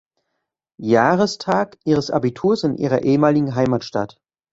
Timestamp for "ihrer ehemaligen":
2.75-3.53